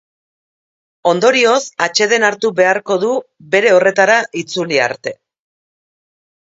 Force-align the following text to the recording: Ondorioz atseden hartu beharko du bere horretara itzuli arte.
Ondorioz 1.11 1.59
atseden 1.89 2.25
hartu 2.31 2.51
beharko 2.61 2.99
du 3.05 3.13
bere 3.57 3.77
horretara 3.77 4.19
itzuli 4.45 4.85
arte. 4.91 5.19